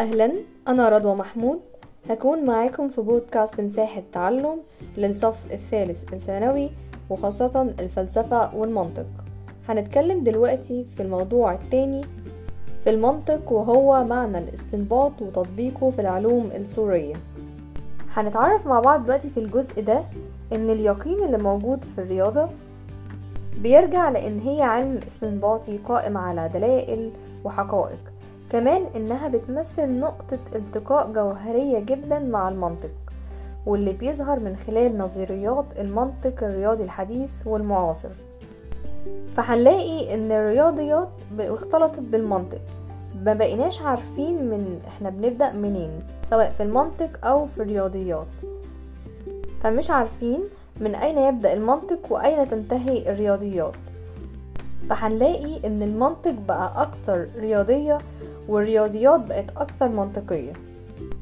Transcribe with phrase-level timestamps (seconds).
[0.00, 0.32] أهلا
[0.68, 1.60] أنا رضوى محمود.
[2.10, 4.56] هكون معاكم في بودكاست مساحة تعلم
[4.96, 6.70] للصف الثالث الثانوي
[7.10, 9.06] وخاصة الفلسفة والمنطق.
[9.68, 12.00] هنتكلم دلوقتي في الموضوع التاني
[12.84, 17.14] في المنطق وهو معنى الاستنباط وتطبيقه في العلوم السورية.
[18.14, 20.04] هنتعرف مع بعض دلوقتي في الجزء ده
[20.52, 22.48] إن اليقين اللي موجود في الرياضة
[23.58, 27.10] بيرجع لأن هي علم استنباطي قائم على دلائل
[27.44, 28.09] وحقائق.
[28.50, 32.90] كمان إنها بتمثل نقطة التقاء جوهرية جدا مع المنطق
[33.66, 38.08] واللي بيظهر من خلال نظريات المنطق الرياضي الحديث والمعاصر.
[39.36, 41.08] فهنلاقي إن الرياضيات
[41.40, 42.60] اختلطت بالمنطق.
[43.24, 45.90] ما بقيناش عارفين من إحنا بنبدأ منين
[46.22, 48.26] سواء في المنطق أو في الرياضيات.
[49.62, 50.40] فمش عارفين
[50.80, 53.74] من أين يبدأ المنطق وأين تنتهي الرياضيات.
[54.90, 57.98] فهنلاقي إن المنطق بقى أكتر رياضية
[58.48, 60.52] والرياضيات بقت أكتر منطقية.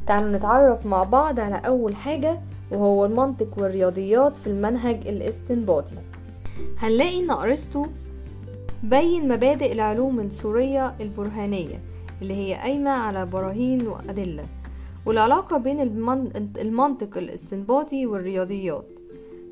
[0.06, 5.94] تعالوا نتعرف مع بعض على أول حاجة وهو المنطق والرياضيات في المنهج الاستنباطي.
[6.78, 7.86] هنلاقي إن أرسطو
[8.82, 11.80] بين مبادئ العلوم السورية البرهانية
[12.22, 14.44] اللي هي قايمة على براهين وأدلة
[15.06, 15.80] والعلاقة بين
[16.58, 18.84] المنطق الاستنباطي والرياضيات.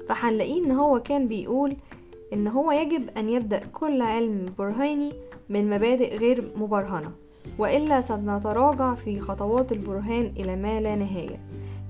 [0.08, 1.76] فهنلاقيه إن هو كان بيقول
[2.32, 5.12] إن هو يجب أن يبدأ كل علم برهاني
[5.48, 7.10] من مبادئ غير مبرهنة.
[7.58, 11.38] وإلا سنتراجع في خطوات البرهان إلى ما لا نهاية.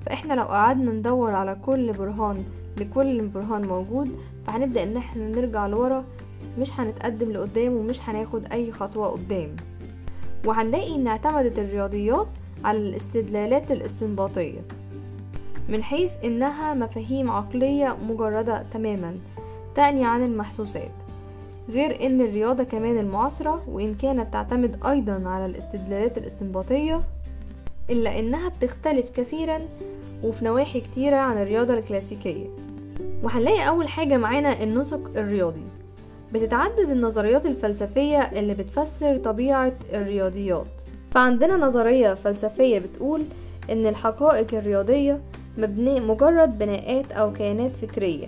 [0.07, 2.45] فإحنا لو قعدنا ندور على كل برهان
[2.81, 6.05] لكل برهان موجود فهنبدأ إن إحنا نرجع لورا
[6.59, 9.57] مش هنتقدم لقدام ومش هناخد أي خطوة قدام.
[10.47, 12.27] وهنلاقي إن اعتمدت الرياضيات
[12.65, 14.61] على الاستدلالات الاستنباطية
[15.69, 19.15] من حيث إنها مفاهيم عقلية مجردة تماما
[19.75, 20.91] تعني عن المحسوسات.
[21.69, 27.03] غير إن الرياضة كمان المعاصرة وإن كانت تعتمد أيضا على الاستدلالات الاستنباطية
[27.91, 29.61] إلا إنها بتختلف كثيرا
[30.23, 32.47] وفي نواحي كتيرة عن الرياضة الكلاسيكية.
[33.23, 35.63] وهنلاقي أول حاجة معانا النسق الرياضي.
[36.33, 40.67] بتتعدد النظريات الفلسفية اللي بتفسر طبيعة الرياضيات.
[41.11, 43.23] فعندنا نظرية فلسفية بتقول
[43.71, 45.21] إن الحقائق الرياضية
[45.59, 48.27] مبني مجرد بناءات أو كيانات فكرية.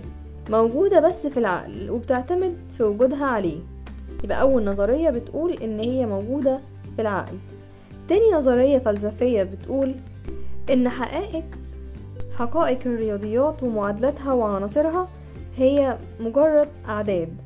[0.51, 3.59] موجودة بس في العقل وبتعتمد في وجودها عليه.
[4.25, 6.61] يبقى أول نظرية بتقول إن هي موجودة
[6.97, 7.37] في العقل.
[8.09, 9.95] تاني نظرية فلسفية بتقول
[10.73, 11.45] إن حقائق
[12.39, 15.09] حقائق الرياضيات ومعادلاتها وعناصرها
[15.57, 17.37] هي مجرد أعداد.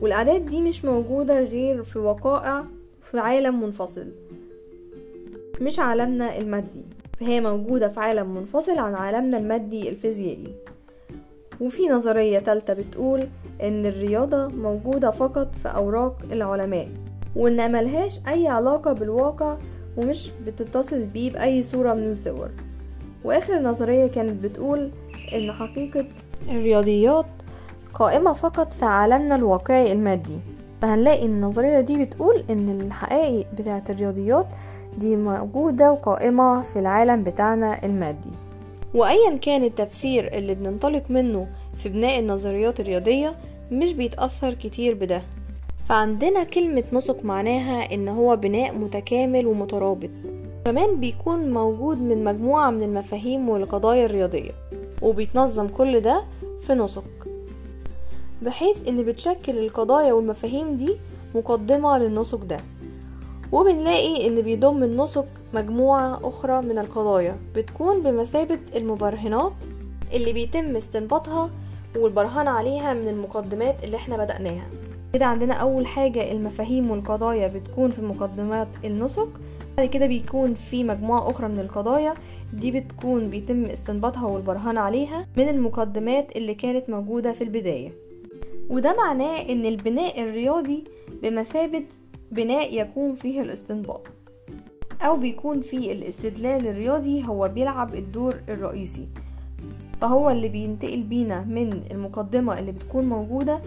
[0.00, 2.64] والأعداد دي مش موجودة غير في وقائع
[3.02, 4.06] في عالم منفصل
[5.60, 6.82] مش عالمنا المادي.
[7.20, 10.54] فهي موجودة في عالم منفصل عن عالمنا المادي الفيزيائي.
[11.60, 13.28] وفي نظرية تالتة بتقول
[13.62, 16.88] إن الرياضة موجودة فقط في أوراق العلماء
[17.36, 19.56] وإن ملهاش أي علاقة بالواقع
[19.96, 22.48] ومش بتتصل بيه بأي صورة من الصور.
[23.24, 24.90] وآخر نظرية كانت بتقول
[25.34, 26.04] إن حقيقة
[26.48, 27.26] الرياضيات
[27.94, 30.38] قائمة فقط في عالمنا الواقعي المادي.
[30.82, 34.46] فهنلاقي النظرية دي بتقول إن الحقائق بتاعة الرياضيات
[34.98, 38.30] دي موجودة وقائمة في العالم بتاعنا المادي.
[38.94, 41.46] وايا كان التفسير اللي بننطلق منه
[41.82, 43.34] في بناء النظريات الرياضية
[43.70, 45.22] مش بيتأثر كتير بده.
[45.88, 50.10] فعندنا كلمة نسق معناها إن هو بناء متكامل ومترابط.
[50.64, 54.50] كمان بيكون موجود من مجموعة من المفاهيم والقضايا الرياضية
[55.02, 56.22] وبيتنظم كل ده
[56.66, 57.04] في نسق.
[58.42, 60.96] بحيث إن بتشكل القضايا والمفاهيم دي
[61.34, 62.56] مقدمة للنسق ده.
[63.52, 67.36] وبنلاقي إن بيضم النسق مجموعة أخرى من القضايا.
[67.56, 69.52] بتكون بمثابة المبرهنات
[70.12, 71.50] اللي بيتم استنباطها
[71.96, 74.66] والبرهان عليها من المقدمات اللي إحنا بدأناها.
[75.12, 79.28] كده عندنا أول حاجة المفاهيم والقضايا بتكون في مقدمات النسق.
[79.76, 82.14] بعد كده بيكون في مجموعة أخرى من القضايا.
[82.52, 87.92] دي بتكون بيتم استنباطها والبرهان عليها من المقدمات اللي كانت موجودة في البداية.
[88.70, 90.84] وده معناه إن البناء الرياضي
[91.22, 91.84] بمثابة
[92.30, 94.00] بناء يكون فيه الاستنباط.
[95.02, 99.08] أو بيكون فيه الاستدلال الرياضي هو بيلعب الدور الرئيسي
[100.00, 103.60] فهو اللي بينتقل بينا من المقدمة اللي بتكون موجودة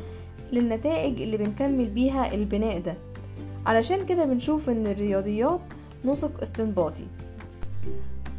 [0.54, 2.94] للنتائج اللي بنكمل بيها البناء ده.
[3.66, 5.60] علشان كده بنشوف إن الرياضيات
[6.06, 7.06] نسق استنباطي.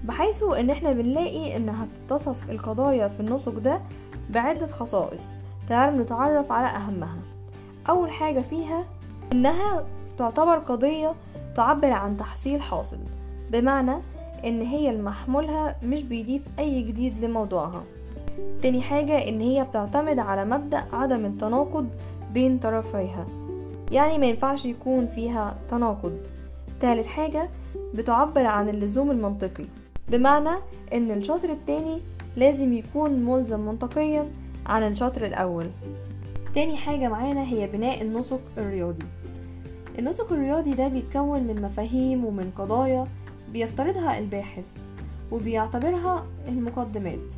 [0.04, 3.80] بحيث إن إحنا بنلاقي انها بتتصف القضايا في النسق ده
[4.30, 5.22] بعدة خصائص
[5.68, 7.18] تعالوا نتعرف على أهمها.
[7.88, 8.84] أول حاجة فيها
[9.32, 9.86] إنها
[10.18, 11.14] تعتبر قضية
[11.56, 12.98] تعبر عن تحصيل حاصل
[13.50, 13.96] بمعنى
[14.44, 17.82] إن هي المحمولها مش بيضيف أي جديد لموضوعها.
[18.62, 21.88] تاني حاجة إن هي بتعتمد على مبدأ عدم التناقض
[22.32, 23.26] بين طرفيها.
[23.90, 26.18] يعني ما ينفعش يكون فيها تناقض.
[26.80, 27.48] تالت حاجة
[27.94, 29.64] بتعبر عن اللزوم المنطقي
[30.08, 30.56] بمعنى
[30.92, 31.98] إن الشطر التاني
[32.36, 34.28] لازم يكون ملزم منطقيا
[34.66, 35.66] عن الشطر الأول.
[36.54, 39.06] تاني حاجة معانا هي بناء النسق الرياضي.
[39.98, 43.06] النسق الرياضي ده بيتكون من مفاهيم ومن قضايا
[43.52, 44.72] بيفترضها الباحث
[45.32, 47.32] وبيعتبرها المقدمات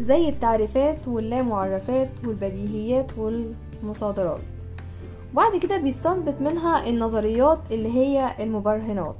[0.00, 4.40] زي التعريفات واللامعرفات والبديهيات والمصادرات.
[5.32, 9.16] وبعد كده بيستنبط منها النظريات اللي هي المبرهنات.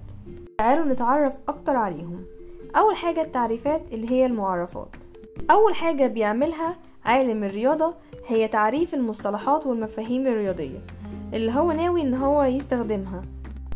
[0.59, 2.25] تعالوا نتعرف أكتر عليهم.
[2.77, 4.89] أول حاجة التعريفات اللي هي المعرفات.
[5.51, 7.95] أول حاجة بيعملها عالم الرياضة
[8.27, 10.79] هي تعريف المصطلحات والمفاهيم الرياضية.
[11.33, 13.23] اللي هو ناوي إن هو يستخدمها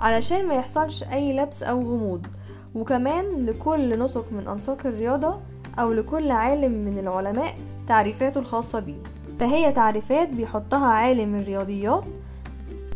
[0.00, 2.26] علشان ما يحصلش أي لبس أو غموض.
[2.75, 5.37] وكمان لكل نسق من أنساق الرياضة
[5.79, 7.55] أو لكل عالم من العلماء
[7.88, 8.99] تعريفاته الخاصة بيه.
[9.41, 12.05] فهي تعريفات بيحطها عالم الرياضيات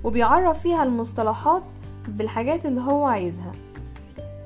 [0.04, 1.62] وبيعرف فيها المصطلحات
[2.08, 3.52] بالحاجات اللي هو عايزها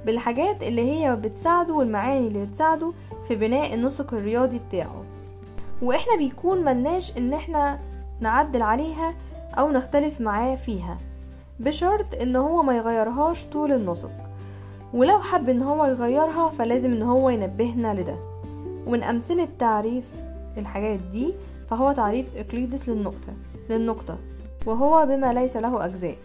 [0.06, 2.92] بالحاجات اللي هي بتساعده والمعاني اللي بتساعده
[3.28, 5.04] في بناء النسق الرياضي بتاعه.
[5.82, 7.78] وإحنا بيكون ملناش إن إحنا
[8.20, 9.14] نعدل عليها
[9.58, 10.98] أو نختلف معاه فيها.
[11.60, 14.10] بشرط إن هو ما يغيرهاش طول النسق.
[14.94, 18.16] ولو حب إن هو يغيرها فلازم إن هو ينبهنا لده.
[18.86, 20.04] ومن أمثلة تعريف
[20.58, 21.34] الحاجات دي
[21.70, 23.32] فهو تعريف إقليدس للنقطة
[23.70, 24.18] للنقطة.
[24.66, 26.16] وهو بما ليس له أجزاء.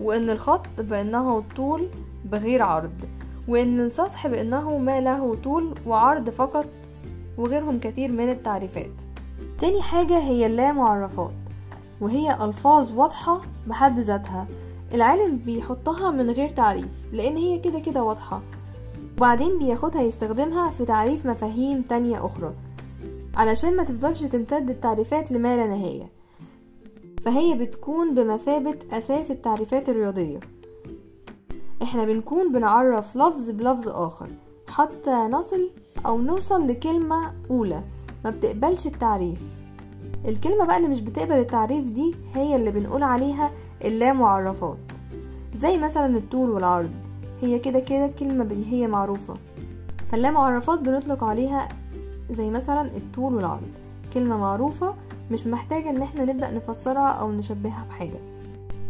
[0.00, 1.88] وإن الخط بأنه طول
[2.24, 3.00] بغير عرض.
[3.48, 6.66] وإن السطح بأنه ما له طول وعرض فقط
[7.38, 8.90] وغيرهم كتير من التعريفات.
[9.60, 11.30] تاني حاجة هي اللامعرفات.
[12.02, 14.46] وهي ألفاظ واضحة بحد ذاتها.
[14.94, 18.42] العالم بيحطها من غير تعريف لأن هي كده كده واضحة.
[19.16, 22.52] وبعدين بياخدها يستخدمها في تعريف مفاهيم تانية أخرى
[23.34, 26.10] علشان ما تفضلش تمتد التعريفات لما لا نهاية.
[27.24, 30.40] فهي بتكون بمثابة أساس التعريفات الرياضية.
[31.82, 34.28] إحنا بنكون بنعرف لفظ بلفظ آخر
[34.68, 35.70] حتى نصل
[36.06, 37.82] أو نوصل لكلمة أولى.
[38.24, 39.38] ما بتقبلش التعريف.
[40.28, 43.50] الكلمة بقى اللي مش بتقبل التعريف دي هي اللي بنقول عليها
[43.84, 44.76] اللامعرفات.
[45.56, 46.90] زي مثلا الطول والعرض.
[47.42, 49.34] هي كده كده كلمة بديهية معروفة.
[50.12, 51.68] فاللامعرفات بنطلق عليها
[52.30, 53.68] زي مثلا الطول والعرض.
[54.14, 54.94] كلمة معروفة
[55.30, 58.18] مش محتاجة إن إحنا نبدأ نفسرها أو نشبهها بحاجة.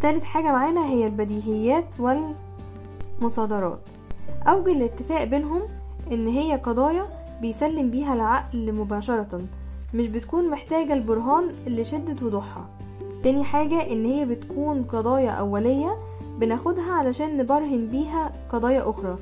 [0.00, 1.84] تالت حاجة معانا هي البديهيات
[3.20, 3.80] والمصادرات.
[4.46, 5.62] أوجه الاتفاق بينهم
[6.12, 7.06] إن هي قضايا
[7.40, 9.40] بيسلم بيها العقل مباشرة.
[9.94, 12.68] مش بتكون محتاجة البرهان اللي شدة وضوحها.
[13.22, 15.96] تاني حاجة إن هي بتكون قضايا أولية
[16.40, 19.18] بناخدها علشان نبرهن بيها قضايا أخرى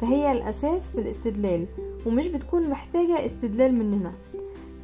[0.00, 1.66] فهي الأساس في الاستدلال
[2.06, 4.12] ومش بتكون محتاجة استدلال مننا.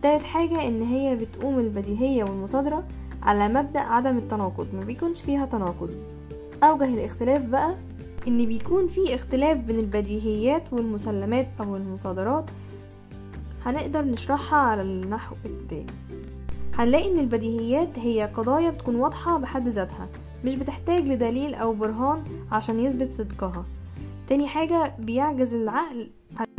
[0.02, 2.84] تالت حاجة إن هي بتقوم البديهية والمصادرة
[3.22, 5.90] على مبدأ عدم التناقض ما بيكونش فيها تناقض.
[6.62, 7.74] أوجه الاختلاف بقى
[8.28, 12.44] إن بيكون في اختلاف بين البديهيات والمسلمات أو المصادرات
[13.64, 15.86] هنقدر نشرحها على النحو التالي
[16.74, 20.08] هنلاقي إن البديهيات هي قضايا بتكون واضحة بحد ذاتها
[20.44, 23.64] مش بتحتاج لدليل أو برهان عشان يثبت صدقها.
[24.28, 26.10] تاني حاجة بيعجز العقل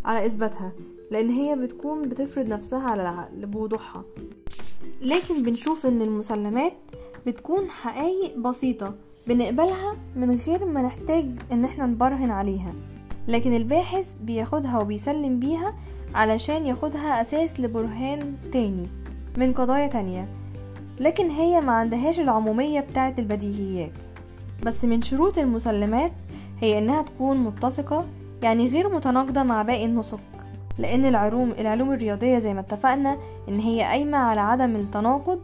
[0.05, 0.71] على إثباتها
[1.11, 4.03] لأن هي بتكون بتفرض نفسها على العقل بوضوحها.
[5.01, 6.73] لكن بنشوف إن المسلمات
[7.27, 8.93] بتكون حقائق بسيطة
[9.27, 12.73] بنقبلها من غير ما نحتاج إن إحنا نبرهن عليها.
[13.27, 15.73] لكن الباحث بياخدها وبيسلم بيها
[16.15, 18.87] علشان ياخدها أساس لبرهان تاني
[19.37, 20.27] من قضايا تانية
[20.99, 23.91] لكن هي ما عندهاش العمومية بتاعة البديهيات.
[24.63, 26.11] بس من شروط المسلمات
[26.61, 28.05] هي إنها تكون متسقة
[28.43, 30.19] يعني غير متناقضة مع باقي النسق
[30.77, 33.17] لأن العلوم العلوم الرياضية زي ما اتفقنا
[33.49, 35.39] إن هي قايمة على عدم التناقض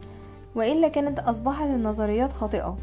[0.54, 2.76] وإلا كانت أصبحت النظريات خاطئة.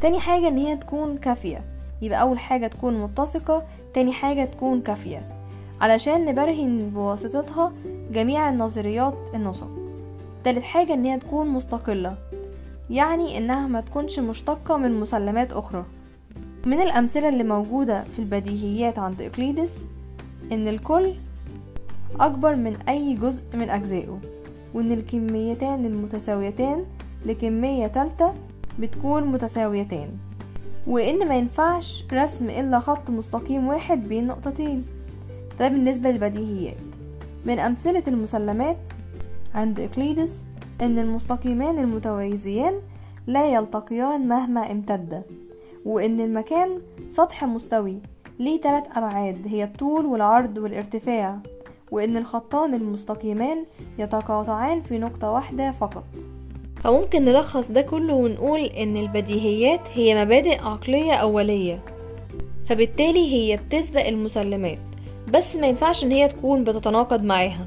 [0.00, 1.60] تاني حاجة إن هي تكون كافية
[2.02, 3.62] يبقى أول حاجة تكون متسقة
[3.94, 5.37] تاني حاجة تكون كافية.
[5.80, 7.72] علشان نبرهن بواسطتها
[8.12, 9.68] جميع النظريات النسق.
[10.44, 12.16] تالت حاجة إن هي تكون مستقلة
[12.90, 15.84] يعني إنها ما تكونش مشتقة من مسلمات أخرى.
[16.66, 19.78] من الأمثلة اللي موجودة في البديهيات عند إقليدس
[20.52, 21.14] إن الكل
[22.20, 24.18] أكبر من أي جزء من أجزائه
[24.74, 26.84] وإن الكميتان المتساويتان
[27.26, 28.34] لكمية تالتة
[28.78, 30.08] بتكون متساويتان.
[30.86, 34.84] وإن ما ينفعش رسم إلا خط مستقيم واحد بين نقطتين.
[35.60, 36.76] ده بالنسبة للبديهيات.
[37.44, 38.76] من أمثلة المسلمات
[39.54, 40.44] عند إقليدس
[40.80, 42.74] إن المستقيمان المتوازيان
[43.26, 45.22] لا يلتقيان مهما امتد
[45.84, 46.68] وإن المكان
[47.12, 47.98] سطح مستوي
[48.38, 51.38] ليه تلات أبعاد هي الطول والعرض والارتفاع
[51.90, 53.64] وإن الخطان المستقيمان
[53.98, 56.04] يتقاطعان في نقطة واحدة فقط.
[56.84, 61.80] فممكن نلخص ده كله ونقول إن البديهيات هي مبادئ عقلية أولية
[62.66, 64.78] فبالتالي هي بتسبق المسلمات.
[65.34, 67.66] بس ما ينفعش إن هي تكون بتتناقض معاها.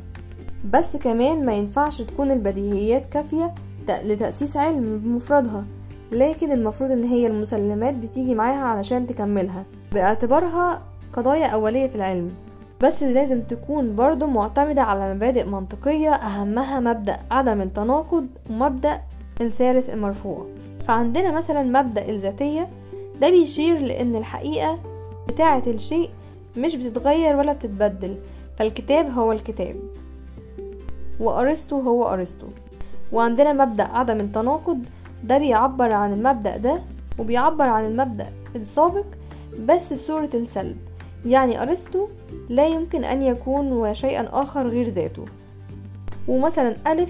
[0.74, 3.53] بس كمان ما ينفعش تكون البديهيات كافية
[3.89, 5.65] لتأسيس علم بمفردها.
[6.12, 9.63] لكن المفروض إن هي المسلمات بتيجي معاها علشان تكملها.
[9.94, 10.82] باعتبارها
[11.13, 12.32] قضايا أولية في العلم.
[12.82, 19.01] بس لازم تكون برضو معتمدة على مبادئ منطقية أهمها مبدأ عدم التناقض ومبدأ
[19.41, 20.46] الثالث المرفوع.
[20.88, 22.68] فعندنا مثلا مبدأ الذاتية
[23.22, 24.80] ده بيشير لأن الحقيقة
[25.27, 26.10] بتاعة الشيء
[26.58, 28.17] مش بتتغير ولا بتتبدل
[28.58, 29.75] فالكتاب هو الكتاب.
[31.20, 32.48] وأرسطو هو أرسطو.
[33.12, 34.86] وعندنا مبدأ عدم التناقض
[35.24, 36.81] ده بيعبر عن المبدأ ده
[37.20, 39.05] وبيعبر عن المبدأ السابق
[39.65, 40.77] بس بصورة السلب.
[41.25, 42.08] يعني أرسطو
[42.50, 45.25] لا يمكن أن يكون شيئا آخر غير ذاته.
[46.27, 47.10] ومثلا ألف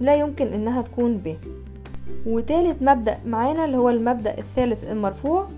[0.00, 1.36] لا يمكن أنها تكون ب.
[2.26, 5.48] وتالت مبدأ معانا اللي هو المبدأ الثالث المرفوع.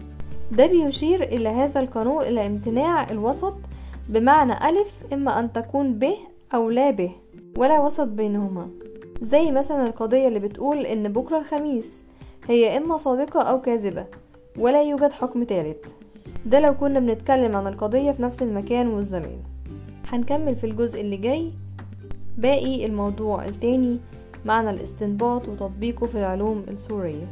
[0.52, 3.54] ده بيشير إلى هذا القانون إلى امتناع الوسط
[4.08, 6.12] بمعنى ألف إما أن تكون ب
[6.54, 7.10] أو لا ب
[7.56, 8.68] ولا وسط بينهما.
[9.22, 11.90] زي مثلا القضية اللي بتقول إن بكرة الخميس
[12.48, 14.06] هي إما صادقة أو كاذبة
[14.58, 15.84] ولا يوجد حكم تالت.
[16.46, 19.38] ده لو كنا بنتكلم عن القضية في نفس المكان والزمان.
[20.08, 21.52] هنكمل في الجزء اللي جاي.
[22.38, 23.98] باقي الموضوع التاني
[24.44, 27.26] معنى الاستنباط وتطبيقه في العلوم السورية.